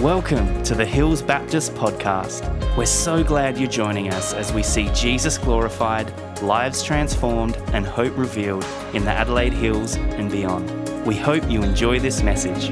[0.00, 2.74] Welcome to the Hills Baptist Podcast.
[2.74, 6.10] We're so glad you're joining us as we see Jesus glorified,
[6.40, 10.70] lives transformed, and hope revealed in the Adelaide Hills and beyond.
[11.04, 12.70] We hope you enjoy this message.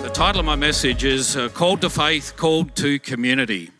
[0.00, 3.72] The title of my message is uh, Called to Faith, Called to Community.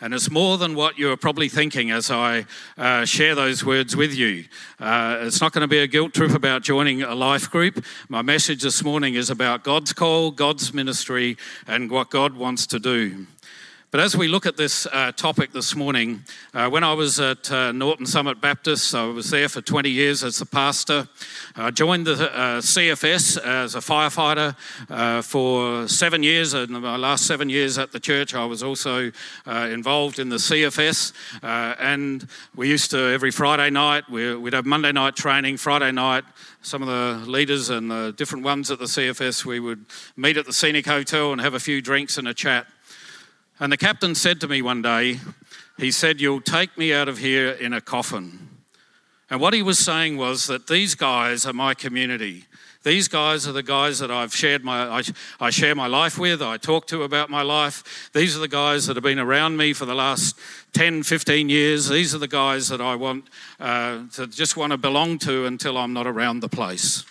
[0.00, 4.14] And it's more than what you're probably thinking as I uh, share those words with
[4.14, 4.44] you.
[4.78, 7.84] Uh, it's not going to be a guilt trip about joining a life group.
[8.08, 12.78] My message this morning is about God's call, God's ministry, and what God wants to
[12.78, 13.26] do.
[13.90, 17.50] But as we look at this uh, topic this morning, uh, when I was at
[17.50, 21.08] uh, Norton Summit Baptist, I was there for 20 years as a pastor.
[21.56, 24.54] I joined the uh, CFS as a firefighter
[24.90, 26.52] uh, for seven years.
[26.52, 29.10] And my last seven years at the church, I was also
[29.46, 31.14] uh, involved in the CFS.
[31.42, 36.24] and we used to, every Friday night, we'd have Monday night training, Friday night,
[36.60, 40.44] some of the leaders and the different ones at the CFS, we would meet at
[40.44, 42.66] the Scenic Hotel and have a few drinks and a chat.
[43.60, 45.18] And the captain said to me one day,
[45.78, 48.48] he said, You'll take me out of here in a coffin.
[49.30, 52.44] And what he was saying was that these guys are my community.
[52.84, 55.02] These guys are the guys that I've shared my, I,
[55.40, 58.10] I, share my life with, I talk to about my life.
[58.14, 60.38] These are the guys that have been around me for the last
[60.72, 61.88] 10, 15 years.
[61.88, 65.76] These are the guys that I want uh, to just want to belong to until
[65.76, 67.04] I'm not around the place.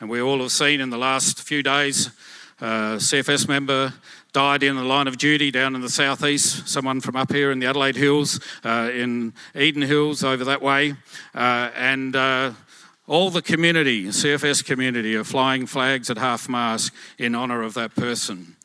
[0.00, 2.08] And we all have seen in the last few days,
[2.60, 3.92] uh, CFS member
[4.32, 6.66] died in the line of duty down in the southeast.
[6.66, 10.94] Someone from up here in the Adelaide Hills, uh, in Eden Hills, over that way,
[11.34, 12.52] uh, and uh,
[13.06, 17.94] all the community, CFS community, are flying flags at half mast in honour of that
[17.94, 18.56] person.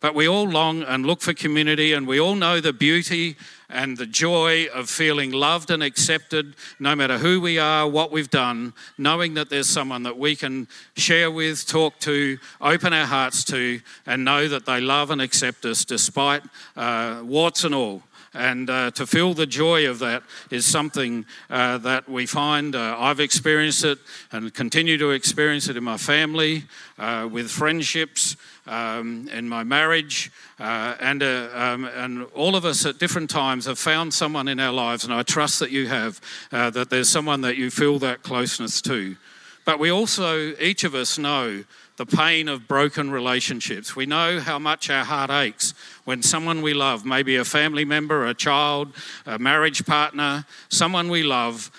[0.00, 3.36] But we all long and look for community, and we all know the beauty
[3.68, 8.30] and the joy of feeling loved and accepted, no matter who we are, what we've
[8.30, 13.44] done, knowing that there's someone that we can share with, talk to, open our hearts
[13.44, 16.42] to, and know that they love and accept us despite
[16.76, 18.02] uh, warts and all.
[18.36, 22.76] And uh, to feel the joy of that is something uh, that we find.
[22.76, 23.98] Uh, I've experienced it
[24.30, 26.64] and continue to experience it in my family,
[26.98, 32.84] uh, with friendships, um, in my marriage, uh, and, uh, um, and all of us
[32.86, 36.20] at different times have found someone in our lives, and I trust that you have,
[36.52, 39.16] uh, that there's someone that you feel that closeness to.
[39.64, 41.64] But we also, each of us, know
[41.96, 43.96] the pain of broken relationships.
[43.96, 45.74] We know how much our heart aches
[46.04, 48.94] when someone we love, maybe a family member, a child,
[49.24, 51.70] a marriage partner, someone we love,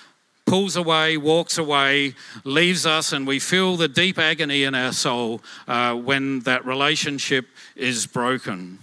[0.47, 5.41] pulls away, walks away, leaves us, and we feel the deep agony in our soul
[5.67, 8.79] uh, when that relationship is broken.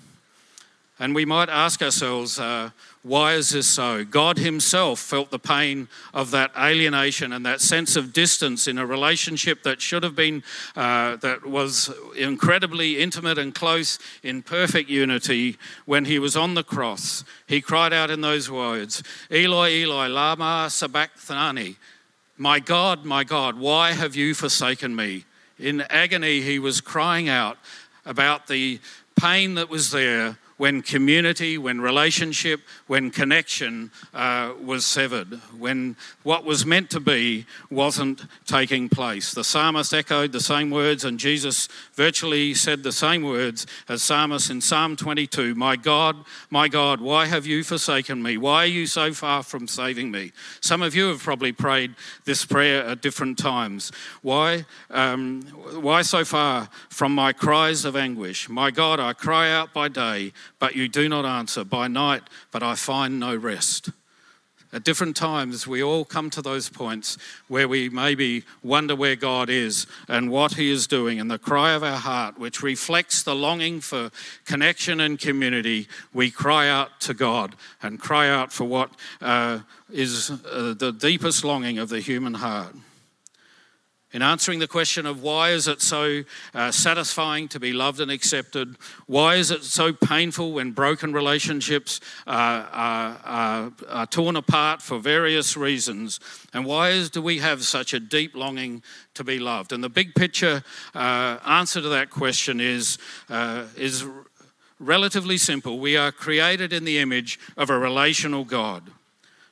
[0.99, 2.71] And we might ask ourselves, uh,
[3.05, 4.03] why is this so?
[4.03, 8.87] God Himself felt the pain of that alienation and that sense of distance in a
[8.87, 10.43] relationship that should have been,
[10.75, 16.65] uh, that was incredibly intimate and close in perfect unity when He was on the
[16.65, 17.25] cross.
[17.47, 21.77] He cried out in those words, Eloi, Eloi, Lama Sabachthani.
[22.39, 25.27] My God, my God, why have you forsaken me?
[25.59, 27.59] In agony, He was crying out
[28.07, 28.81] about the
[29.15, 36.43] pain that was there when community, when relationship, when connection uh, was severed, when what
[36.43, 39.35] was meant to be wasn't taking place.
[39.35, 44.49] The psalmist echoed the same words, and Jesus virtually said the same words as psalmist
[44.49, 46.17] in Psalm 22 My God,
[46.49, 48.39] my God, why have you forsaken me?
[48.39, 50.33] Why are you so far from saving me?
[50.63, 51.95] Some of you have probably prayed
[52.25, 53.93] this prayer at different times.
[54.23, 55.43] Why, um,
[55.83, 58.49] why so far from my cries of anguish?
[58.49, 60.33] My God, I cry out by day
[60.65, 61.63] but you do not answer.
[61.63, 63.91] By night, but I find no rest.
[64.73, 69.51] At different times, we all come to those points where we maybe wonder where God
[69.51, 73.35] is and what He is doing, and the cry of our heart, which reflects the
[73.35, 74.11] longing for
[74.47, 78.89] connection and community, we cry out to God and cry out for what
[79.21, 79.59] uh,
[79.93, 82.75] is uh, the deepest longing of the human heart
[84.15, 86.23] in answering the question of why is it so
[86.55, 88.77] uh, satisfying to be loved and accepted?
[89.07, 95.01] Why is it so painful when broken relationships uh, are, are, are, torn apart for
[95.01, 96.21] various reasons?
[96.53, 98.85] And why is, do we have such a deep longing
[99.15, 99.73] to be loved?
[99.73, 100.63] And the big picture
[100.95, 104.07] uh, answer to that question is, uh, is
[104.79, 105.81] relatively simple.
[105.81, 108.93] We are created in the image of a relational god.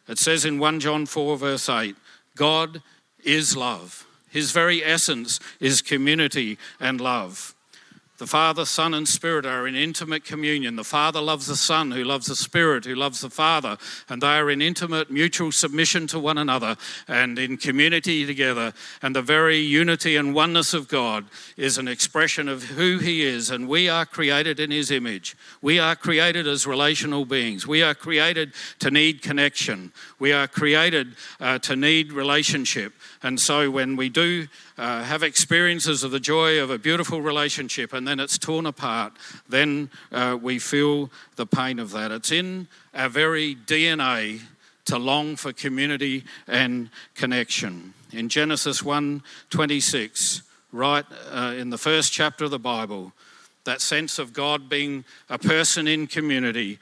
[0.06, 1.97] It says in 1 john 4 verse 8
[2.37, 2.82] god
[3.25, 7.52] is love his very essence is community and love.
[8.23, 10.77] The Father, Son, and Spirit are in intimate communion.
[10.77, 13.77] The Father loves the Son, who loves the Spirit, who loves the Father,
[14.09, 16.77] and they are in intimate mutual submission to one another
[17.09, 18.75] and in community together.
[19.03, 21.25] And the very unity and oneness of God
[21.57, 25.37] is an expression of who He is, and we are created in His image.
[25.61, 27.67] We are created as relational beings.
[27.67, 29.91] We are created to need connection.
[30.21, 32.93] We are created uh, to need relationship.
[33.21, 34.47] And so when we do
[34.79, 39.13] uh, have experiences of the joy of a beautiful relationship and then it's torn apart,
[39.49, 42.11] then uh, we feel the pain of that.
[42.11, 44.41] It's in our very DNA
[44.87, 47.95] to long for community and connection.
[48.13, 50.43] In Genesis 1:26,
[50.73, 53.13] right uh, in the first chapter of the Bible,
[53.65, 56.79] that sense of God being a person in community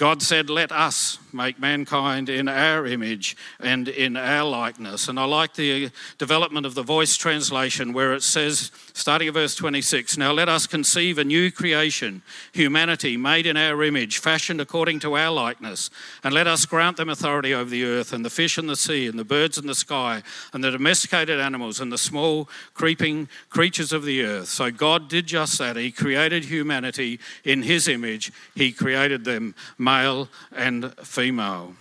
[0.00, 5.08] God said, Let us make mankind in our image and in our likeness.
[5.08, 9.34] And I like the uh, development of the voice translation where it says, starting at
[9.34, 14.58] verse 26, Now let us conceive a new creation, humanity made in our image, fashioned
[14.58, 15.90] according to our likeness.
[16.24, 19.06] And let us grant them authority over the earth and the fish in the sea
[19.06, 20.22] and the birds in the sky
[20.54, 24.48] and the domesticated animals and the small creeping creatures of the earth.
[24.48, 25.76] So God did just that.
[25.76, 29.54] He created humanity in His image, He created them
[29.90, 31.74] male and female.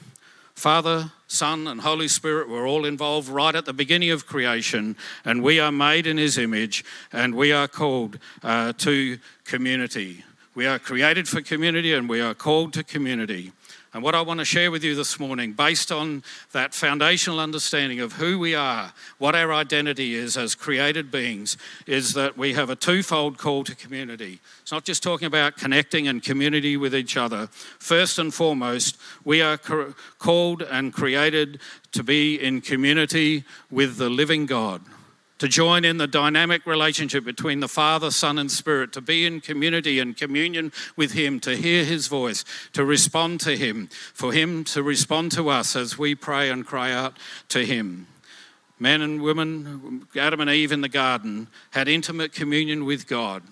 [0.55, 5.43] Father, Son, and Holy Spirit were all involved right at the beginning of creation, and
[5.43, 6.83] we are made in His image,
[7.13, 10.23] and we are called uh, to community.
[10.55, 13.51] We are created for community, and we are called to community.
[13.91, 17.99] And what I want to share with you this morning, based on that foundational understanding
[17.99, 21.57] of who we are, what our identity is as created beings,
[21.87, 24.41] is that we have a twofold call to community.
[24.61, 27.47] It's not just talking about connecting and community with each other.
[27.79, 29.57] First and foremost, we are
[30.19, 31.59] called and created
[31.93, 34.81] to be in community with the living God
[35.39, 39.41] to join in the dynamic relationship between the Father, Son, and Spirit, to be in
[39.41, 44.63] community and communion with Him, to hear His voice, to respond to Him, for Him
[44.65, 47.17] to respond to us as we pray and cry out
[47.49, 48.07] to Him.
[48.79, 53.43] Men and women, Adam and Eve in the garden, had intimate communion with God.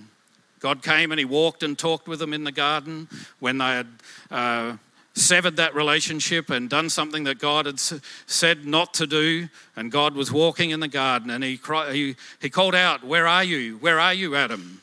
[0.59, 3.07] God came and He walked and talked with them in the garden
[3.39, 3.87] when they had.
[4.29, 4.77] Uh,
[5.17, 9.49] severed that relationship and done something that God had said not to do.
[9.75, 13.27] And God was walking in the garden and he, cried, he, he called out, Where
[13.27, 13.77] are you?
[13.77, 14.81] Where are you, Adam?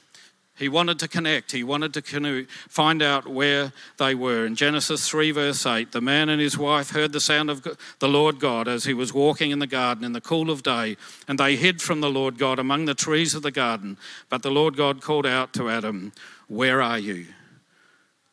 [0.56, 1.50] He wanted to connect.
[1.50, 4.46] He wanted to find out where they were.
[4.46, 7.66] In Genesis 3, verse 8, the man and his wife heard the sound of
[7.98, 10.96] the Lord God as he was walking in the garden in the cool of day,
[11.26, 13.98] and they hid from the Lord God among the trees of the garden.
[14.28, 16.12] But the Lord God called out to Adam,
[16.46, 17.26] Where are you?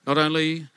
[0.06, 0.68] Not only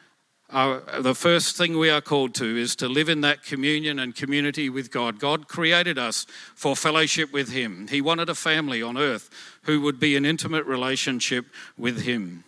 [0.50, 4.68] the first thing we are called to is to live in that communion and community
[4.68, 5.18] with God.
[5.18, 7.88] God created us for fellowship with Him.
[7.88, 9.30] He wanted a family on earth
[9.62, 11.46] who would be in intimate relationship
[11.76, 12.44] with Him.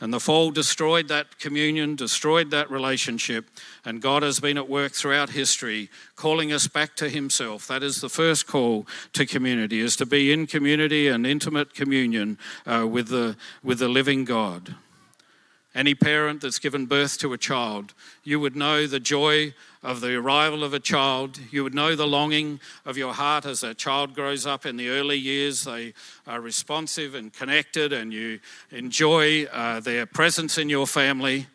[0.00, 3.48] And the fall destroyed that communion, destroyed that relationship,
[3.84, 7.68] and God has been at work throughout history, calling us back to Himself.
[7.68, 12.38] That is the first call to community: is to be in community and intimate communion
[12.66, 14.74] uh, with the with the living God.
[15.74, 20.14] Any parent that's given birth to a child, you would know the joy of the
[20.14, 21.38] arrival of a child.
[21.50, 24.88] You would know the longing of your heart as that child grows up in the
[24.88, 25.64] early years.
[25.64, 25.92] They
[26.26, 28.38] are responsive and connected, and you
[28.70, 31.48] enjoy uh, their presence in your family.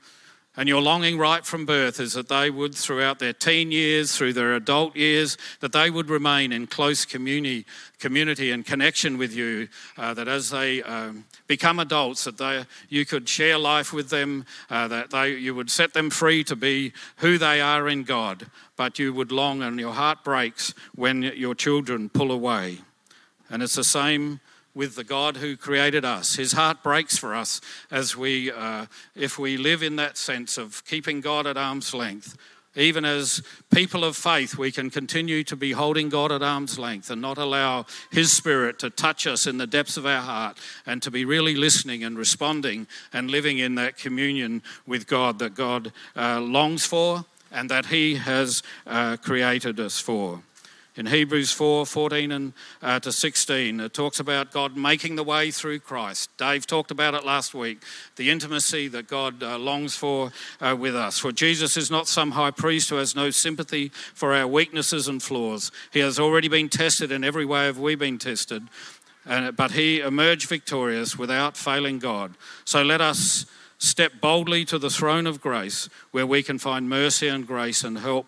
[0.59, 4.33] And your longing right from birth is that they would, throughout their teen years, through
[4.33, 7.65] their adult years, that they would remain in close community,
[7.97, 9.69] community and connection with you.
[9.97, 14.43] Uh, that as they um, become adults, that they, you could share life with them,
[14.69, 18.48] uh, that they, you would set them free to be who they are in God.
[18.75, 22.79] But you would long and your heart breaks when your children pull away.
[23.50, 24.41] And it's the same
[24.73, 26.35] with the God who created us.
[26.35, 27.61] His heart breaks for us
[27.91, 28.85] as we, uh,
[29.15, 32.38] if we live in that sense of keeping God at arm's length.
[32.75, 33.41] Even as
[33.73, 37.39] people of faith, we can continue to be holding God at arm's length and not
[37.39, 41.25] allow His Spirit to touch us in the depths of our heart and to be
[41.25, 46.85] really listening and responding and living in that communion with God that God uh, longs
[46.85, 50.43] for and that He has uh, created us for
[51.00, 53.79] in Hebrews 4 14 and, uh, to 16.
[53.79, 56.29] It talks about God making the way through Christ.
[56.38, 57.82] Dave talked about it last week
[58.18, 61.18] the intimacy that God uh, longs for uh, with us.
[61.18, 65.24] For Jesus is not some high priest who has no sympathy for our weaknesses and
[65.24, 65.72] flaws.
[65.94, 68.68] He has already been tested in every way have we been tested,
[69.25, 72.36] but he emerged victorious without failing God.
[72.65, 73.46] So let us
[73.77, 78.00] step boldly to the throne of grace where we can find mercy and grace and
[78.00, 78.27] help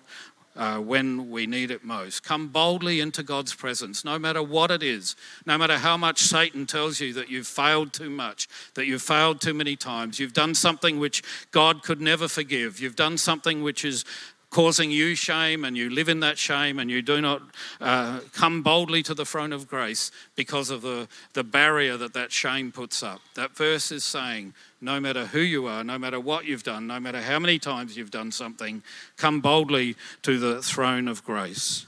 [0.56, 2.24] uh, when we need it most.
[2.24, 5.16] Come boldly into God's presence, no matter what it is,
[5.46, 9.42] no matter how much Satan tells you that you've failed too much, that you've failed
[9.42, 13.86] too many times, you've done something which God could never forgive, you've done something which
[13.86, 14.04] is
[14.52, 17.42] causing you shame and you live in that shame and you do not
[17.80, 22.34] uh, come boldly to the throne of grace because of the, the barrier that that
[22.34, 23.22] shame puts up.
[23.36, 27.00] That verse is saying, no matter who you are, no matter what you've done, no
[27.00, 28.84] matter how many times you've done something,
[29.16, 31.86] come boldly to the throne of grace.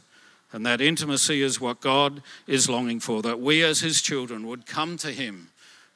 [0.51, 4.65] And that intimacy is what God is longing for, that we as His children would
[4.65, 5.49] come to Him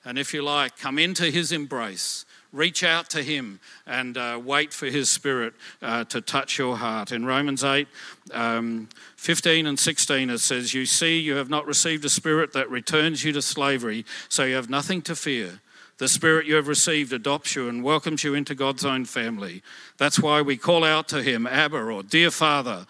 [0.04, 4.74] and, if you like, come into His embrace reach out to him and uh, wait
[4.74, 7.12] for his spirit uh, to touch your heart.
[7.12, 7.88] In Romans 8,
[8.34, 12.70] um, 15 and 16, it says, You see, you have not received a spirit that
[12.70, 15.60] returns you to slavery, so you have nothing to fear.
[15.98, 19.64] The spirit you have received adopts you and welcomes you into God's own family.
[19.98, 22.86] That's why we call out to him, Abba, or Dear Father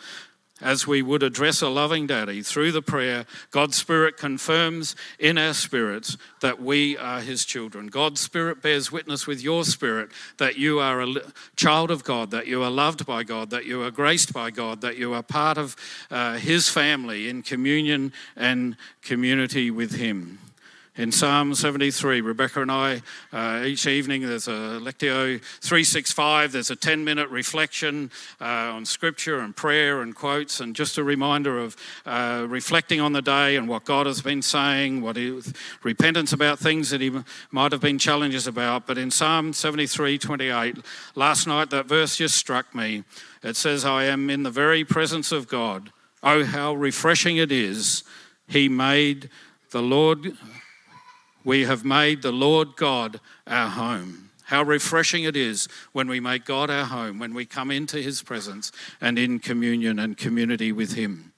[0.62, 5.54] as we would address a loving daddy through the prayer, God's Spirit confirms in our
[5.54, 7.88] spirits that we are His children.
[7.88, 11.14] God's Spirit bears witness with your spirit that you are a
[11.56, 14.82] child of God, that you are loved by God, that you are graced by God,
[14.82, 15.76] that you are part of
[16.10, 20.40] uh, His family in communion and community with Him.
[20.98, 26.76] In Psalm 73, Rebecca and I, uh, each evening, there's a Lectio 365, there's a
[26.76, 28.10] 10 minute reflection
[28.42, 31.76] uh, on scripture and prayer and quotes, and just a reminder of
[32.08, 35.20] uh, reflecting on the day and what God has been saying, what
[35.84, 37.12] repentance about things that He
[37.52, 38.88] might have been challenges about.
[38.88, 40.78] But in Psalm 73, 28,
[41.14, 43.04] last night that verse just struck me.
[43.44, 45.92] It says, I am in the very presence of God.
[46.24, 48.04] Oh, how refreshing it is.
[48.48, 49.30] He made
[49.70, 50.36] the Lord
[51.48, 54.32] we have made the Lord God our home.
[54.44, 58.22] How refreshing it is when we make God our home, when we come into his
[58.22, 61.32] presence and in communion and community with him.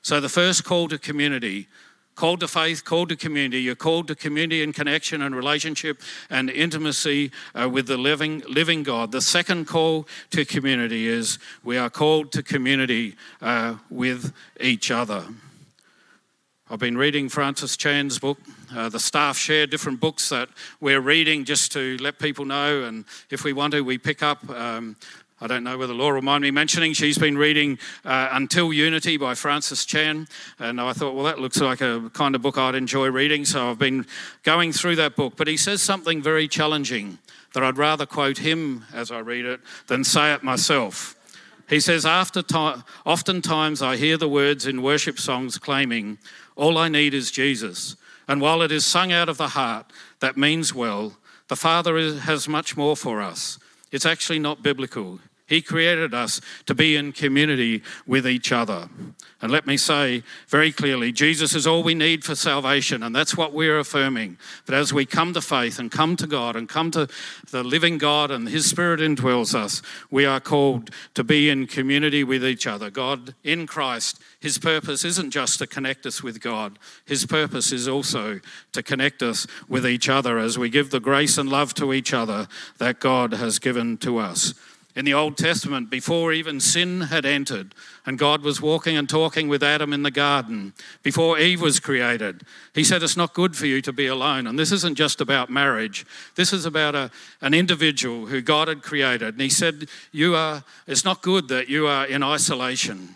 [0.00, 1.66] So, the first call to community,
[2.14, 6.50] called to faith, called to community, you're called to community and connection and relationship and
[6.50, 9.10] intimacy uh, with the living, living God.
[9.10, 15.24] The second call to community is we are called to community uh, with each other.
[16.70, 18.36] I've been reading Francis Chan's book.
[18.76, 20.50] Uh, the staff share different books that
[20.82, 24.46] we're reading just to let people know, and if we want to, we pick up.
[24.50, 24.96] Um,
[25.40, 29.16] I don't know whether Laura will mind me mentioning, she's been reading uh, Until Unity
[29.16, 32.74] by Francis Chan, and I thought, well, that looks like a kind of book I'd
[32.74, 34.04] enjoy reading, so I've been
[34.42, 35.34] going through that book.
[35.36, 37.16] But he says something very challenging
[37.54, 41.14] that I'd rather quote him as I read it than say it myself.
[41.68, 46.18] He says, After time, Oftentimes I hear the words in worship songs claiming,
[46.58, 47.96] all I need is Jesus.
[48.26, 49.86] And while it is sung out of the heart,
[50.20, 51.16] that means well.
[51.46, 53.58] The Father has much more for us.
[53.90, 55.20] It's actually not biblical.
[55.48, 58.90] He created us to be in community with each other.
[59.40, 63.34] And let me say very clearly Jesus is all we need for salvation, and that's
[63.34, 64.36] what we're affirming.
[64.66, 67.08] But as we come to faith and come to God and come to
[67.50, 72.24] the living God and His Spirit indwells us, we are called to be in community
[72.24, 72.90] with each other.
[72.90, 77.88] God in Christ, His purpose isn't just to connect us with God, His purpose is
[77.88, 78.40] also
[78.72, 82.12] to connect us with each other as we give the grace and love to each
[82.12, 84.52] other that God has given to us
[84.98, 87.72] in the Old Testament before even sin had entered
[88.04, 90.72] and God was walking and talking with Adam in the garden
[91.04, 92.42] before Eve was created.
[92.74, 94.48] He said, It's not good for you to be alone.
[94.48, 98.82] And this isn't just about marriage, this is about a, an individual who God had
[98.82, 99.34] created.
[99.34, 103.14] And He said, you are, It's not good that you are in isolation.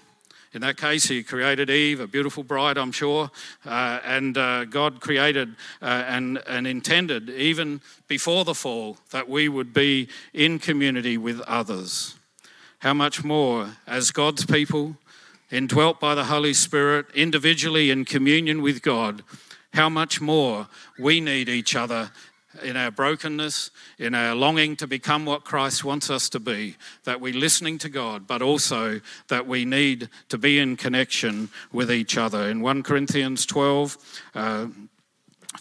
[0.54, 3.30] In that case, he created Eve, a beautiful bride, I'm sure,
[3.64, 9.48] uh, and uh, God created uh, and, and intended, even before the fall, that we
[9.48, 12.16] would be in community with others.
[12.80, 14.96] How much more, as God's people,
[15.50, 19.22] indwelt by the Holy Spirit, individually in communion with God,
[19.72, 20.68] how much more
[20.98, 22.10] we need each other
[22.64, 27.20] in our brokenness, in our longing to become what Christ wants us to be, that
[27.20, 32.16] we're listening to God, but also that we need to be in connection with each
[32.16, 32.48] other.
[32.48, 34.66] In 1 Corinthians 12, uh,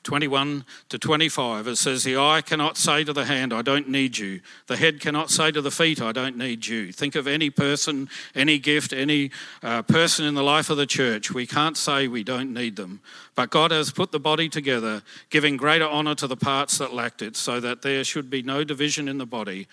[0.04, 4.18] 21 to 25, it says, The eye cannot say to the hand, I don't need
[4.18, 4.40] you.
[4.68, 6.92] The head cannot say to the feet, I don't need you.
[6.92, 9.32] Think of any person, any gift, any
[9.62, 11.32] uh, person in the life of the church.
[11.32, 13.02] We can't say we don't need them.
[13.36, 17.22] But God has put the body together, giving greater honour to the parts that lacked
[17.22, 19.68] it, so that there should be no division in the body,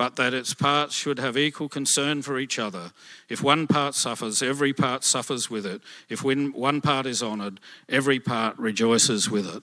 [0.00, 2.90] but that its parts should have equal concern for each other.
[3.28, 5.82] If one part suffers, every part suffers with it.
[6.08, 9.62] If when one part is honoured, every part rejoices with it.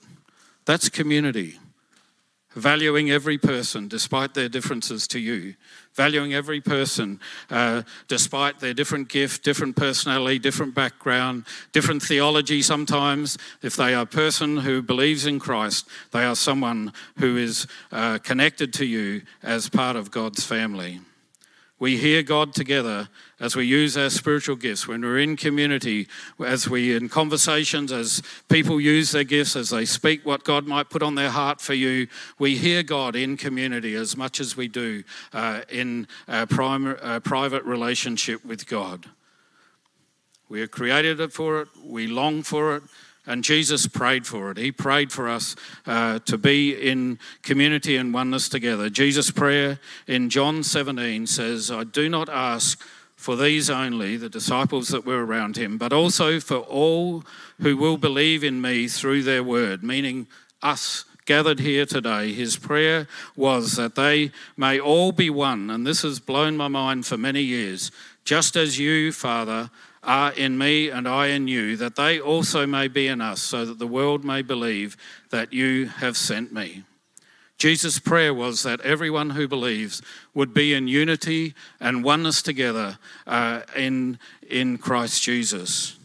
[0.65, 1.57] That's community.
[2.57, 5.55] Valuing every person despite their differences to you,
[5.93, 13.37] valuing every person uh, despite their different gift, different personality, different background, different theology sometimes.
[13.61, 18.19] If they are a person who believes in Christ, they are someone who is uh,
[18.19, 21.01] connected to you as part of God's family.
[21.79, 23.07] We hear God together
[23.39, 26.07] as we use our spiritual gifts, when we're in community,
[26.43, 30.89] as we in conversations, as people use their gifts, as they speak what God might
[30.89, 32.07] put on their heart for you,
[32.39, 35.03] we hear God in community as much as we do
[35.33, 39.05] uh, in a private relationship with God.
[40.49, 42.83] We are created for it, we long for it,
[43.27, 44.57] and Jesus prayed for it.
[44.57, 45.55] He prayed for us
[45.85, 48.89] uh, to be in community and oneness together.
[48.89, 52.81] Jesus' prayer in John 17 says, I do not ask
[53.17, 57.23] for these only, the disciples that were around him, but also for all
[57.59, 60.27] who will believe in me through their word, meaning
[60.61, 62.31] us gathered here today.
[62.31, 67.05] His prayer was that they may all be one, and this has blown my mind
[67.05, 67.91] for many years,
[68.23, 69.69] just as you, Father,
[70.03, 73.65] are in me and I in you, that they also may be in us, so
[73.65, 74.97] that the world may believe
[75.29, 76.83] that you have sent me.
[77.57, 80.01] Jesus' prayer was that everyone who believes
[80.35, 85.96] would be in unity and oneness together uh, in, in Christ Jesus.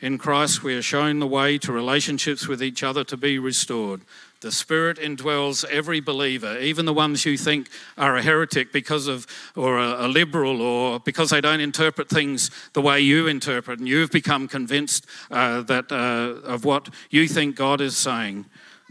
[0.00, 4.02] In Christ, we are shown the way to relationships with each other to be restored.
[4.40, 9.26] The Spirit indwells every believer, even the ones you think are a heretic because of,
[9.56, 13.88] or a, a, liberal, or because they don't interpret things the way you interpret, and
[13.88, 18.46] you've become convinced uh, that uh, of what you think God is saying.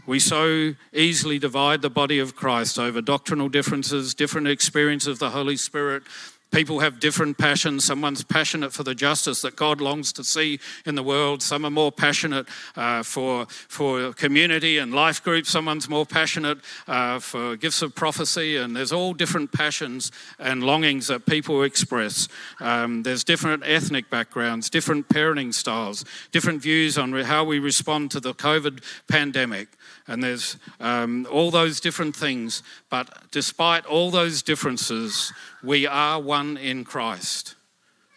[0.06, 5.30] We so easily divide the body of Christ over doctrinal differences, different experience of the
[5.30, 6.02] Holy Spirit,
[6.50, 7.84] People have different passions.
[7.84, 11.42] Someone's passionate for the justice that God longs to see in the world.
[11.42, 15.50] Some are more passionate uh, for, for community and life groups.
[15.50, 18.56] Someone's more passionate uh, for gifts of prophecy.
[18.56, 22.28] And there's all different passions and longings that people express.
[22.60, 28.20] Um, there's different ethnic backgrounds, different parenting styles, different views on how we respond to
[28.20, 29.68] the COVID pandemic
[30.08, 32.62] and there's um, all those different things.
[32.90, 37.54] But despite all those differences, we are one in Christ.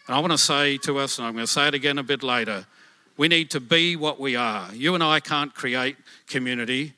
[0.08, 2.02] And I want to say to us, and I'm going to say it again a
[2.02, 2.66] bit later,
[3.16, 4.74] we need to be what we are.
[4.74, 5.96] You and I can't create
[6.26, 6.94] community.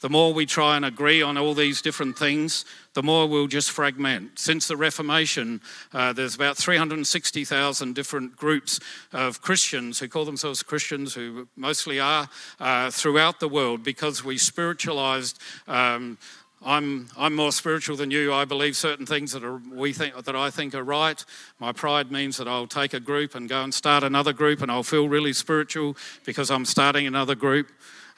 [0.00, 2.64] The more we try and agree on all these different things,
[2.94, 4.38] the more we'll just fragment.
[4.38, 5.60] Since the Reformation,
[5.92, 8.78] uh, there's about 360,000 different groups
[9.12, 12.28] of Christians who call themselves Christians, who mostly are
[12.60, 15.40] uh, throughout the world because we spiritualized.
[15.66, 16.16] Um,
[16.64, 18.32] I'm, I'm more spiritual than you.
[18.32, 21.24] I believe certain things that, are, we think, that I think are right.
[21.60, 24.70] My pride means that I'll take a group and go and start another group, and
[24.70, 27.68] I'll feel really spiritual because I'm starting another group.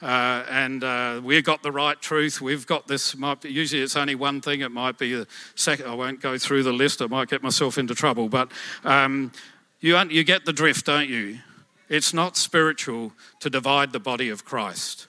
[0.01, 2.41] Uh, and uh, we've got the right truth.
[2.41, 3.15] We've got this.
[3.15, 4.61] Might be, usually, it's only one thing.
[4.61, 5.85] It might be second.
[5.87, 7.01] I won't go through the list.
[7.01, 8.27] I might get myself into trouble.
[8.27, 8.51] But
[8.83, 9.31] um,
[9.79, 11.39] you, you get the drift, don't you?
[11.87, 13.11] It's not spiritual
[13.41, 15.07] to divide the body of Christ.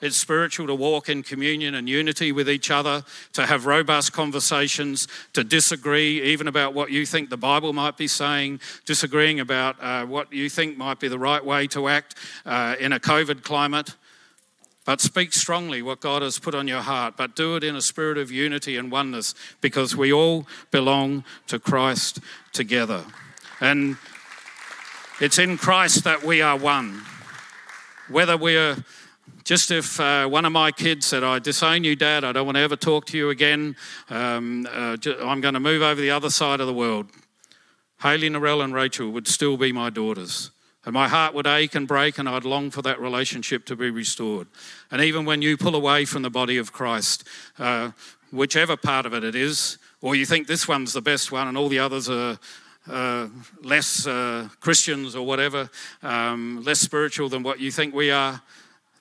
[0.00, 5.08] It's spiritual to walk in communion and unity with each other, to have robust conversations,
[5.34, 10.06] to disagree even about what you think the Bible might be saying, disagreeing about uh,
[10.06, 12.14] what you think might be the right way to act
[12.46, 13.94] uh, in a COVID climate.
[14.90, 17.80] But speak strongly what God has put on your heart, but do it in a
[17.80, 22.18] spirit of unity and oneness because we all belong to Christ
[22.52, 23.04] together.
[23.60, 23.98] And
[25.20, 27.04] it's in Christ that we are one.
[28.08, 28.84] Whether we're
[29.44, 32.56] just if uh, one of my kids said, I disown you, Dad, I don't want
[32.56, 33.76] to ever talk to you again,
[34.08, 37.06] um, uh, I'm going to move over the other side of the world,
[38.02, 40.50] Haley, Narelle, and Rachel would still be my daughters.
[40.84, 43.90] And my heart would ache and break, and I'd long for that relationship to be
[43.90, 44.46] restored.
[44.90, 47.24] And even when you pull away from the body of Christ,
[47.58, 47.90] uh,
[48.32, 51.58] whichever part of it it is, or you think this one's the best one and
[51.58, 52.38] all the others are
[52.88, 53.28] uh,
[53.62, 55.68] less uh, Christians or whatever,
[56.02, 58.40] um, less spiritual than what you think we are,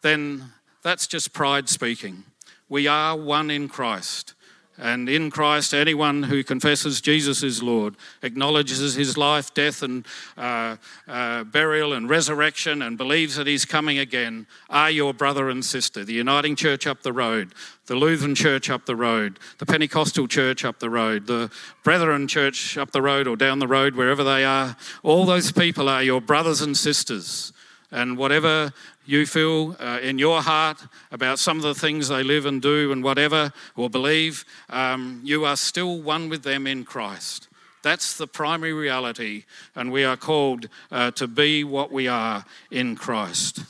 [0.02, 0.52] then
[0.84, 2.24] that's just pride speaking.
[2.68, 4.34] We are one in Christ.
[4.82, 10.06] And in Christ, anyone who confesses Jesus is Lord, acknowledges his life, death, and
[10.38, 15.66] uh, uh, burial and resurrection, and believes that he's coming again, are your brother and
[15.66, 16.06] sister.
[16.06, 17.54] The Uniting Church up the road,
[17.88, 21.52] the Lutheran Church up the road, the Pentecostal Church up the road, the
[21.84, 25.90] Brethren Church up the road or down the road, wherever they are, all those people
[25.90, 27.52] are your brothers and sisters.
[27.92, 28.72] And whatever
[29.06, 30.78] you feel uh, in your heart
[31.12, 35.46] about some of the things they live and do and whatever or believe, um, you
[35.46, 37.48] are still one with them in Christ.
[37.82, 42.96] That's the primary reality, and we are called uh, to be what we are in
[42.96, 43.64] Christ.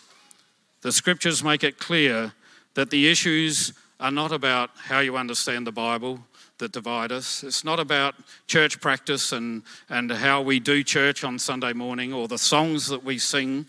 [0.82, 2.34] The scriptures make it clear
[2.74, 6.20] that the issues are not about how you understand the Bible
[6.58, 7.44] that divide us.
[7.44, 8.16] It's not about
[8.48, 13.04] church practice and, and how we do church on Sunday morning or the songs that
[13.04, 13.68] we sing.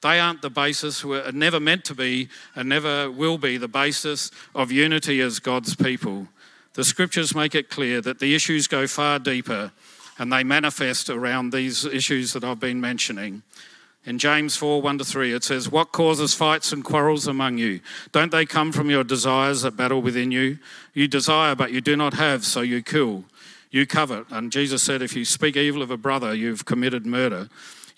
[0.00, 4.30] They aren't the basis, are never meant to be, and never will be the basis
[4.54, 6.28] of unity as God's people.
[6.74, 9.72] The scriptures make it clear that the issues go far deeper
[10.18, 13.42] and they manifest around these issues that I've been mentioning.
[14.04, 17.80] In James 4 1 to 3, it says, What causes fights and quarrels among you?
[18.12, 20.58] Don't they come from your desires that battle within you?
[20.94, 23.24] You desire, but you do not have, so you kill.
[23.70, 24.26] You covet.
[24.30, 27.48] And Jesus said, If you speak evil of a brother, you've committed murder.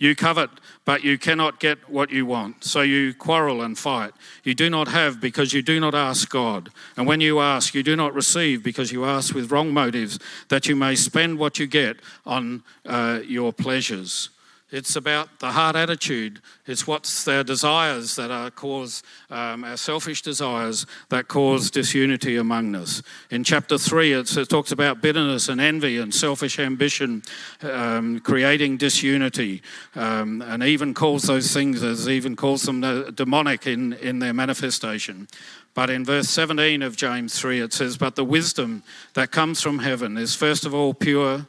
[0.00, 0.48] You covet,
[0.86, 2.64] but you cannot get what you want.
[2.64, 4.12] So you quarrel and fight.
[4.44, 6.70] You do not have because you do not ask God.
[6.96, 10.66] And when you ask, you do not receive because you ask with wrong motives, that
[10.66, 14.30] you may spend what you get on uh, your pleasures.
[14.72, 16.40] It's about the heart attitude.
[16.66, 22.76] It's what's their desires that are cause um, our selfish desires that cause disunity among
[22.76, 23.02] us.
[23.30, 27.22] In chapter three, it talks about bitterness and envy and selfish ambition,
[27.62, 29.62] um, creating disunity,
[29.96, 32.80] um, and even calls those things as even calls them
[33.14, 35.26] demonic in in their manifestation.
[35.74, 38.82] But in verse 17 of James 3, it says, But the wisdom
[39.14, 41.46] that comes from heaven is first of all pure,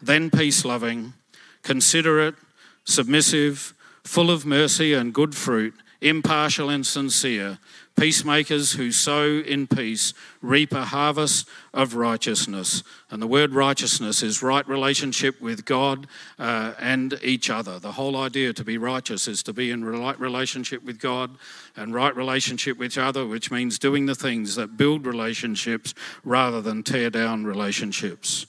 [0.00, 1.14] then peace loving,
[1.62, 2.34] considerate
[2.86, 7.58] submissive, full of mercy and good fruit, impartial and sincere,
[7.96, 12.82] peacemakers who sow in peace reap a harvest of righteousness.
[13.10, 16.06] And the word righteousness is right relationship with God
[16.38, 17.78] uh, and each other.
[17.78, 21.36] The whole idea to be righteous is to be in right relationship with God
[21.74, 26.60] and right relationship with each other, which means doing the things that build relationships rather
[26.60, 28.46] than tear down relationships.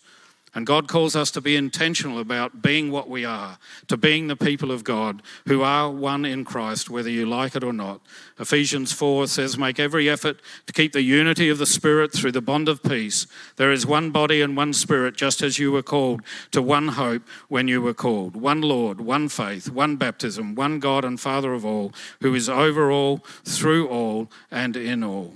[0.56, 4.36] And God calls us to be intentional about being what we are, to being the
[4.36, 8.02] people of God who are one in Christ, whether you like it or not.
[8.40, 12.42] Ephesians 4 says, Make every effort to keep the unity of the Spirit through the
[12.42, 13.28] bond of peace.
[13.58, 17.24] There is one body and one Spirit, just as you were called to one hope
[17.50, 21.66] when you were called, one Lord, one faith, one baptism, one God and Father of
[21.66, 25.34] all, who is over all, through all, and in all.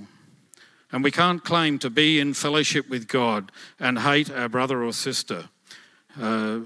[0.92, 4.94] And we can't claim to be in fellowship with God and hate our brother or
[4.94, 5.50] sister.
[6.20, 6.62] Uh,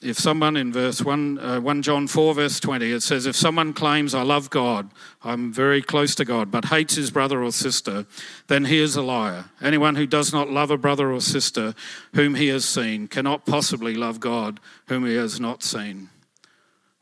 [0.00, 3.72] if someone in verse 1, uh, 1 John 4, verse 20, it says, If someone
[3.72, 4.90] claims, I love God,
[5.22, 8.06] I'm very close to God, but hates his brother or sister,
[8.46, 9.46] then he is a liar.
[9.62, 11.74] Anyone who does not love a brother or sister
[12.14, 16.10] whom he has seen cannot possibly love God whom he has not seen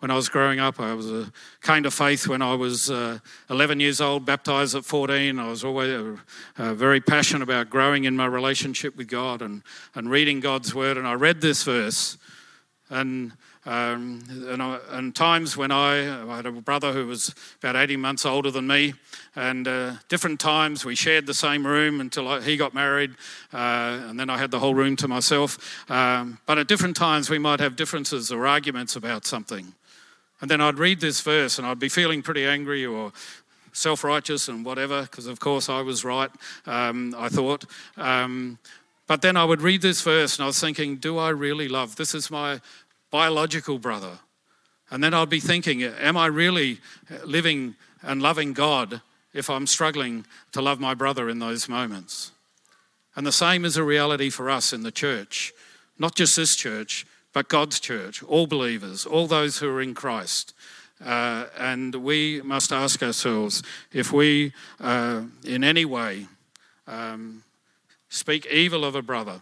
[0.02, 0.80] when I was growing up.
[0.80, 4.84] I was a kind of faith when I was uh, 11 years old, baptized at
[4.84, 5.38] 14.
[5.38, 6.16] I was always uh,
[6.58, 9.62] uh, very passionate about growing in my relationship with God and,
[9.94, 10.96] and reading God's word.
[10.96, 12.18] And I read this verse,
[12.90, 13.30] and
[13.64, 18.00] um, and, I, and, times when I, I, had a brother who was about 18
[18.00, 18.94] months older than me,
[19.36, 23.12] and uh, different times we shared the same room until I, he got married,
[23.54, 25.88] uh, and then I had the whole room to myself.
[25.88, 29.74] Um, but at different times we might have differences or arguments about something.
[30.42, 33.12] And then I'd read this verse and I'd be feeling pretty angry or
[33.72, 36.30] self righteous and whatever, because of course I was right,
[36.66, 37.64] um, I thought.
[37.96, 38.58] Um,
[39.06, 41.94] but then I would read this verse and I was thinking, do I really love?
[41.94, 42.60] This is my
[43.10, 44.18] biological brother.
[44.90, 46.80] And then I'd be thinking, am I really
[47.24, 49.00] living and loving God
[49.32, 52.32] if I'm struggling to love my brother in those moments?
[53.14, 55.52] And the same is a reality for us in the church,
[55.98, 60.54] not just this church, but God's church, all believers, all those who are in Christ.
[61.04, 66.26] Uh, and we must ask ourselves if we, uh, in any way,
[66.86, 67.42] um,
[68.08, 69.40] speak evil of a brother,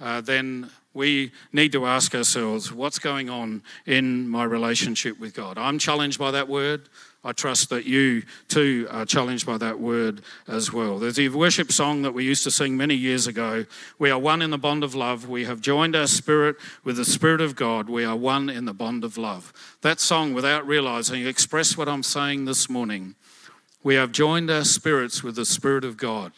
[0.00, 5.58] uh, then we need to ask ourselves what's going on in my relationship with God.
[5.58, 6.88] I'm challenged by that word.
[7.24, 10.98] I trust that you too are challenged by that word as well.
[10.98, 13.64] There's a worship song that we used to sing many years ago.
[13.98, 15.28] We are one in the bond of love.
[15.28, 17.88] We have joined our spirit with the Spirit of God.
[17.88, 19.52] We are one in the bond of love.
[19.82, 23.14] That song, without realizing, expressed what I'm saying this morning.
[23.84, 26.32] We have joined our spirits with the Spirit of God.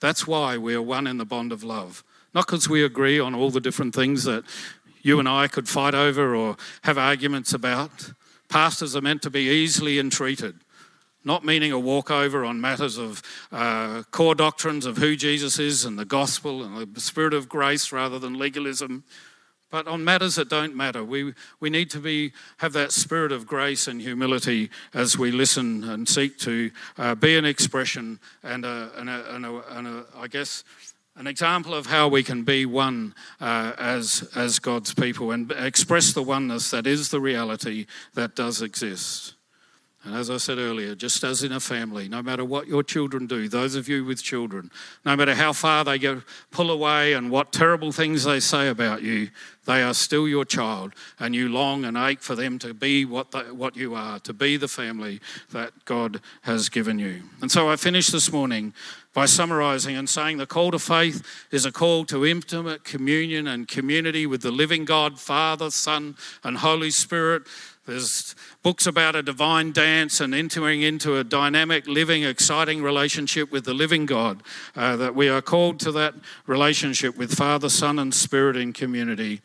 [0.00, 2.02] That's why we are one in the bond of love.
[2.34, 4.44] Not because we agree on all the different things that
[5.02, 8.12] you and I could fight over or have arguments about
[8.50, 10.56] Pastors are meant to be easily entreated,
[11.24, 15.96] not meaning a walkover on matters of uh, core doctrines of who Jesus is and
[15.96, 19.04] the gospel and the spirit of grace rather than legalism,
[19.70, 21.04] but on matters that don't matter.
[21.04, 25.84] We, we need to be, have that spirit of grace and humility as we listen
[25.84, 30.26] and seek to uh, be an expression and, a, and, a, and, a, and I
[30.26, 30.64] guess,
[31.16, 36.12] an example of how we can be one uh, as, as God's people and express
[36.12, 39.34] the oneness that is the reality that does exist.
[40.02, 43.26] And as I said earlier, just as in a family, no matter what your children
[43.26, 44.70] do, those of you with children,
[45.04, 49.02] no matter how far they go, pull away and what terrible things they say about
[49.02, 49.28] you,
[49.66, 53.30] they are still your child, and you long and ache for them to be what,
[53.32, 55.20] they, what you are, to be the family
[55.52, 57.24] that God has given you.
[57.42, 58.72] And so I finish this morning
[59.12, 63.66] by summarizing and saying the call to faith is a call to intimate communion and
[63.66, 67.42] community with the living God, Father, Son, and Holy Spirit.
[67.86, 73.64] There's books about a divine dance and entering into a dynamic, living, exciting relationship with
[73.64, 74.44] the living God.
[74.76, 76.14] Uh, that we are called to that
[76.46, 79.40] relationship with Father, Son, and Spirit in community.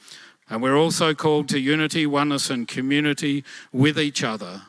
[0.47, 4.63] And we're also called to unity, oneness, and community with each other.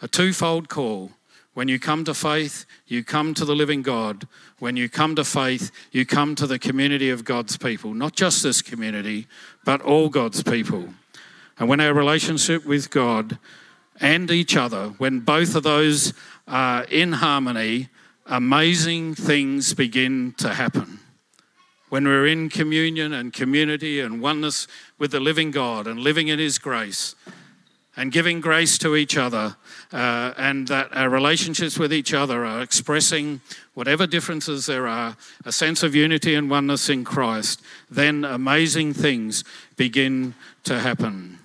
[0.00, 1.12] A twofold call.
[1.54, 4.26] When you come to faith, you come to the living God.
[4.58, 7.92] When you come to faith, you come to the community of God's people.
[7.92, 9.26] Not just this community,
[9.64, 10.88] but all God's people.
[11.58, 13.38] And when our relationship with God
[14.00, 16.14] and each other, when both of those
[16.48, 17.90] are in harmony,
[18.26, 21.00] amazing things begin to happen.
[21.90, 24.66] When we're in communion and community and oneness
[24.98, 27.14] with the living God and living in His grace
[27.96, 29.56] and giving grace to each other,
[29.92, 33.40] uh, and that our relationships with each other are expressing
[33.74, 39.44] whatever differences there are, a sense of unity and oneness in Christ, then amazing things
[39.76, 41.38] begin to happen.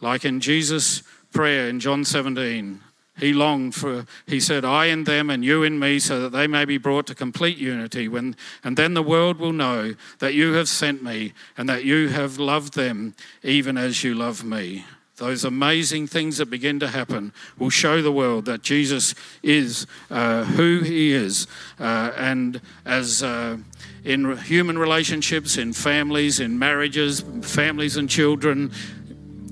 [0.00, 2.80] Like in Jesus' prayer in John 17,
[3.18, 6.46] he longed for, he said, I in them and you in me, so that they
[6.46, 8.08] may be brought to complete unity.
[8.08, 12.08] When, and then the world will know that you have sent me and that you
[12.08, 14.84] have loved them even as you love me.
[15.20, 20.44] Those amazing things that begin to happen will show the world that Jesus is uh,
[20.44, 21.46] who he is.
[21.78, 23.58] Uh, and as uh,
[24.02, 28.72] in human relationships, in families, in marriages, families and children,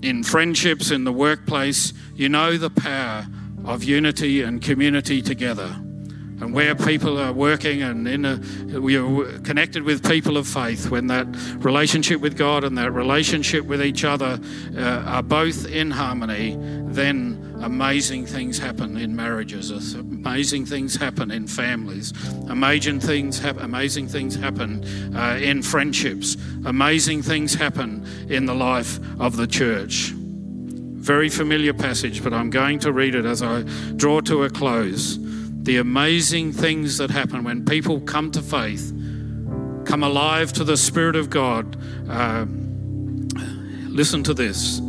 [0.01, 3.27] in friendships, in the workplace, you know the power
[3.67, 5.77] of unity and community together.
[6.41, 10.89] And where people are working and in a, we are connected with people of faith,
[10.89, 14.39] when that relationship with God and that relationship with each other
[14.77, 21.47] uh, are both in harmony, then amazing things happen in marriages, amazing things happen in
[21.47, 22.13] families,
[22.49, 24.85] amazing things, ha- amazing things happen
[25.17, 30.13] uh, in friendships, amazing things happen in the life of the church.
[30.15, 33.63] Very familiar passage, but I'm going to read it as I
[33.97, 35.19] draw to a close.
[35.63, 38.93] The amazing things that happen when people come to faith,
[39.85, 41.77] come alive to the Spirit of God.
[42.09, 42.47] Uh,
[43.89, 44.81] listen to this.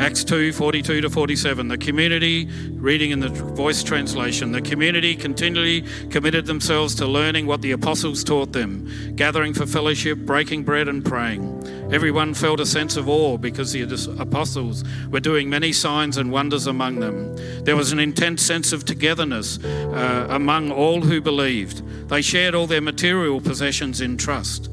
[0.00, 1.68] Acts 2 42 to 47.
[1.68, 7.60] The community, reading in the voice translation, the community continually committed themselves to learning what
[7.60, 11.44] the apostles taught them, gathering for fellowship, breaking bread, and praying.
[11.92, 13.82] Everyone felt a sense of awe because the
[14.18, 17.36] apostles were doing many signs and wonders among them.
[17.64, 22.08] There was an intense sense of togetherness uh, among all who believed.
[22.08, 24.70] They shared all their material possessions in trust.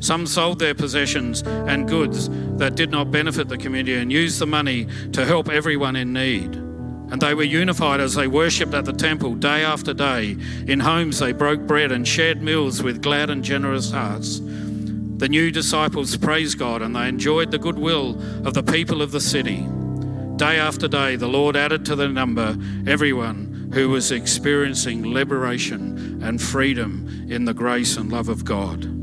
[0.00, 4.46] Some sold their possessions and goods that did not benefit the community and used the
[4.46, 6.54] money to help everyone in need.
[7.10, 10.36] And they were unified as they worshipped at the temple day after day.
[10.66, 14.40] In homes, they broke bread and shared meals with glad and generous hearts.
[14.40, 19.20] The new disciples praised God and they enjoyed the goodwill of the people of the
[19.20, 19.66] city.
[20.36, 22.56] Day after day, the Lord added to their number
[22.86, 28.97] everyone who was experiencing liberation and freedom in the grace and love of God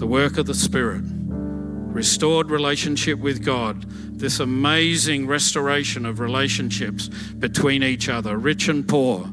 [0.00, 3.84] the work of the Spirit, restored relationship with God,
[4.18, 9.26] this amazing restoration of relationships between each other, rich and poor,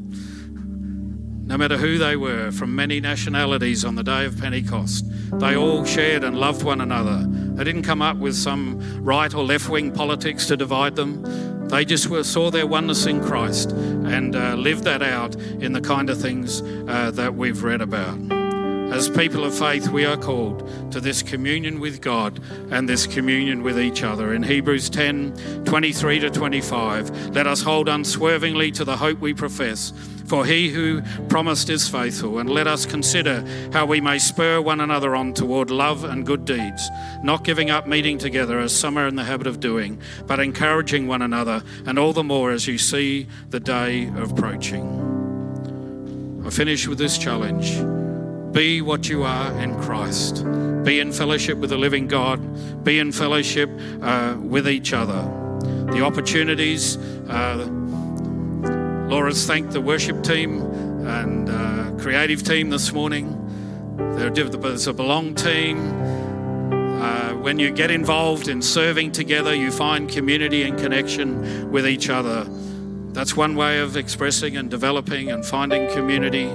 [1.48, 5.06] no matter who they were, from many nationalities on the day of Pentecost.
[5.40, 7.26] They all shared and loved one another.
[7.26, 11.70] They didn't come up with some right or left wing politics to divide them.
[11.70, 15.82] They just were, saw their oneness in Christ and uh, lived that out in the
[15.82, 18.37] kind of things uh, that we've read about.
[18.92, 22.40] As people of faith, we are called to this communion with God
[22.72, 24.34] and this communion with each other.
[24.34, 29.92] In Hebrews 10 23 to 25, let us hold unswervingly to the hope we profess.
[30.28, 34.82] For he who promised is faithful, and let us consider how we may spur one
[34.82, 36.90] another on toward love and good deeds,
[37.24, 41.08] not giving up meeting together as some are in the habit of doing, but encouraging
[41.08, 45.04] one another, and all the more as you see the day approaching.
[46.46, 47.97] I finish with this challenge.
[48.58, 50.44] Be what you are in Christ.
[50.84, 52.84] Be in fellowship with the living God.
[52.84, 53.70] Be in fellowship
[54.02, 55.22] uh, with each other.
[55.94, 56.98] The opportunities,
[57.30, 57.68] uh,
[59.12, 60.64] Laura's thanked the worship team
[61.06, 63.30] and uh, creative team this morning.
[64.16, 65.78] There's a belong team.
[67.00, 72.10] Uh, when you get involved in serving together, you find community and connection with each
[72.10, 72.48] other
[73.18, 76.46] That's one way of expressing and developing and finding community.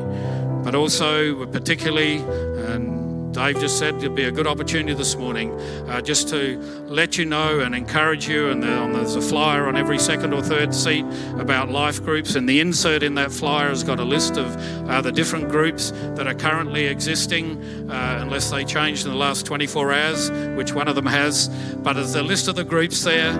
[0.62, 6.03] But also, particularly, and Dave just said it'd be a good opportunity this morning uh,
[6.03, 8.51] just to let you know and encourage you.
[8.51, 11.05] And there's a flyer on every second or third seat
[11.38, 12.35] about life groups.
[12.35, 14.55] And the insert in that flyer has got a list of
[14.88, 19.46] uh, the different groups that are currently existing, uh, unless they changed in the last
[19.46, 21.48] 24 hours, which one of them has.
[21.77, 23.33] But there's a list of the groups there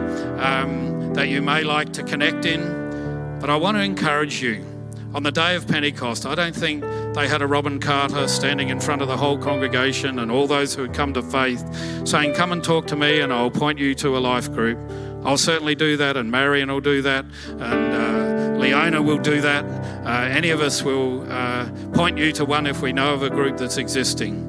[0.43, 3.39] um, that you may like to connect in.
[3.41, 4.72] But I want to encourage you.
[5.15, 6.83] On the day of Pentecost, I don't think
[7.15, 10.75] they had a Robin Carter standing in front of the whole congregation and all those
[10.75, 11.63] who had come to faith
[12.09, 14.79] saying, Come and talk to me and I'll point you to a life group.
[15.25, 19.65] I'll certainly do that, and Marion will do that, and uh, Leona will do that.
[20.05, 23.31] Uh, any of us will uh, point you to one if we know of a
[23.31, 24.49] group that's existing.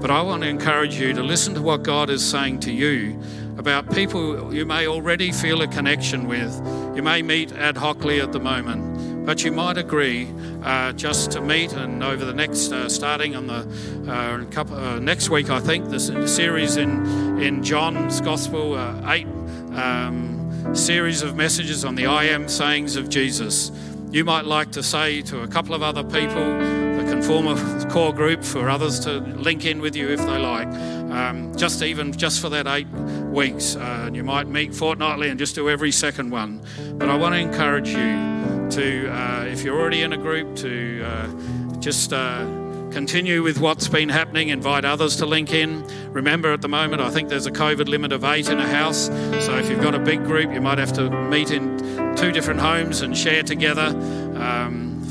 [0.00, 3.18] But I want to encourage you to listen to what God is saying to you
[3.56, 6.54] about people you may already feel a connection with.
[6.96, 8.89] You may meet ad hocly at the moment,
[9.30, 10.28] but you might agree
[10.64, 14.98] uh, just to meet and over the next, uh, starting on the uh, couple, uh,
[14.98, 19.28] next week, I think, the series in, in John's Gospel, uh, eight
[19.76, 23.70] um, series of messages on the I am sayings of Jesus.
[24.10, 26.80] You might like to say to a couple of other people
[27.22, 30.66] form a core group for others to link in with you if they like
[31.12, 32.88] um, just even just for that eight
[33.28, 33.76] weeks.
[33.76, 36.60] Uh, and you might meet fortnightly and just do every second one.
[36.94, 38.29] But I want to encourage you
[38.70, 42.44] to, uh, if you're already in a group, to uh, just uh,
[42.90, 45.84] continue with what's been happening, invite others to link in.
[46.12, 49.06] Remember, at the moment, I think there's a COVID limit of eight in a house.
[49.44, 51.78] So if you've got a big group, you might have to meet in
[52.16, 53.88] two different homes and share together.
[54.36, 55.02] Um,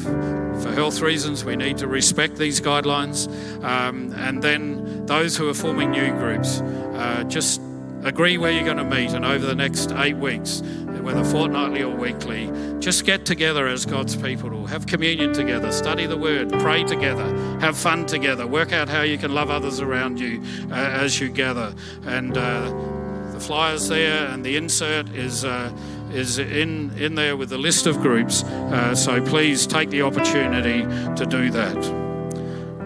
[0.61, 3.27] for health reasons, we need to respect these guidelines.
[3.63, 7.61] Um, and then those who are forming new groups, uh, just
[8.03, 9.11] agree where you're going to meet.
[9.11, 10.61] And over the next eight weeks,
[11.01, 16.17] whether fortnightly or weekly, just get together as God's people have communion together, study the
[16.17, 17.25] word, pray together,
[17.59, 21.29] have fun together, work out how you can love others around you uh, as you
[21.29, 21.73] gather.
[22.05, 22.69] And uh,
[23.31, 25.45] the flyers there and the insert is.
[25.45, 25.71] Uh,
[26.11, 28.43] is in, in there with a list of groups.
[28.43, 30.81] Uh, so please take the opportunity
[31.15, 31.77] to do that.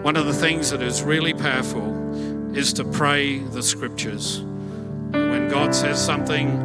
[0.02, 4.42] One of the things that is really powerful is to pray the scriptures.
[4.42, 6.60] When God says something,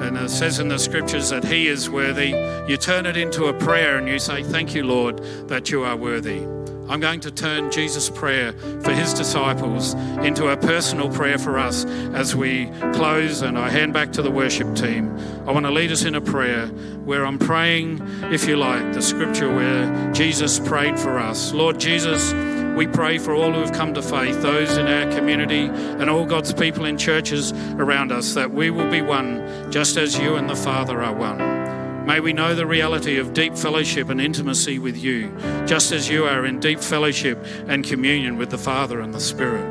[0.00, 2.30] and it says in the scriptures that He is worthy,
[2.68, 5.96] you turn it into a prayer and you say, Thank you, Lord, that you are
[5.96, 6.46] worthy.
[6.88, 9.92] I'm going to turn Jesus' prayer for his disciples
[10.24, 11.84] into a personal prayer for us
[12.14, 15.14] as we close and I hand back to the worship team.
[15.46, 16.66] I want to lead us in a prayer
[17.04, 18.00] where I'm praying,
[18.32, 21.52] if you like, the scripture where Jesus prayed for us.
[21.52, 22.32] Lord Jesus,
[22.78, 26.24] we pray for all who have come to faith, those in our community, and all
[26.24, 30.48] God's people in churches around us, that we will be one just as you and
[30.48, 32.06] the Father are one.
[32.06, 35.36] May we know the reality of deep fellowship and intimacy with you,
[35.66, 39.66] just as you are in deep fellowship and communion with the Father and the Spirit.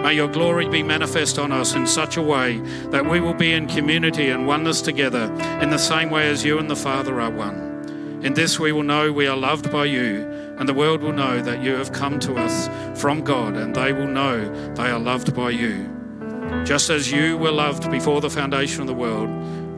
[0.00, 2.58] May your glory be manifest on us in such a way
[2.90, 5.24] that we will be in community and oneness together
[5.60, 8.20] in the same way as you and the Father are one.
[8.22, 11.40] In this we will know we are loved by you, and the world will know
[11.42, 12.68] that you have come to us
[13.00, 15.90] from God, and they will know they are loved by you.
[16.64, 19.30] Just as you were loved before the foundation of the world,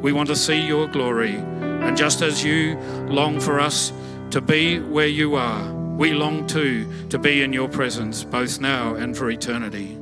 [0.03, 1.43] we want to see your glory
[1.89, 2.77] and just as you
[3.09, 3.93] long for us
[4.31, 8.95] to be where you are, we long too to be in your presence, both now
[8.95, 9.97] and for eternity.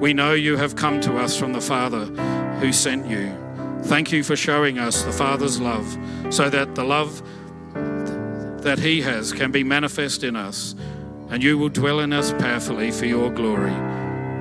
[0.00, 2.04] We know you have come to us from the Father
[2.60, 3.32] who sent you.
[3.84, 5.96] Thank you for showing us the Father's love
[6.30, 7.22] so that the love
[8.64, 10.74] that He has can be manifest in us,
[11.30, 13.74] and you will dwell in us powerfully for your glory.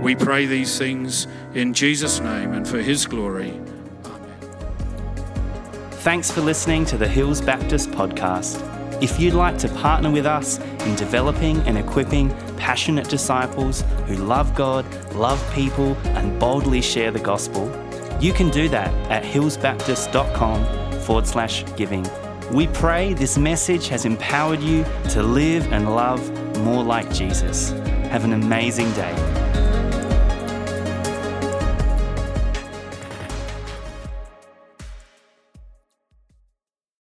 [0.02, 3.52] We pray these things in Jesus' name and for His glory.
[4.06, 4.40] Amen.
[5.92, 8.62] Thanks for listening to the Hills Baptist podcast.
[9.02, 14.56] If you'd like to partner with us in developing and equipping passionate disciples who love
[14.56, 17.70] God, love people, and boldly share the gospel,
[18.22, 22.06] you can do that at hillsbaptist.com forward slash giving.
[22.52, 26.22] We pray this message has empowered you to live and love
[26.60, 27.72] more like Jesus.
[28.12, 29.33] Have an amazing day.